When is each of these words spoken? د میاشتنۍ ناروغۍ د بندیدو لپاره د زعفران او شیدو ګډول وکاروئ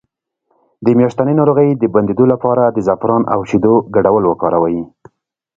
د 0.85 0.87
میاشتنۍ 0.99 1.33
ناروغۍ 1.39 1.69
د 1.75 1.83
بندیدو 1.93 2.25
لپاره 2.33 2.63
د 2.65 2.77
زعفران 2.87 3.23
او 3.33 3.39
شیدو 3.49 3.73
ګډول 3.95 4.23
وکاروئ 4.27 4.79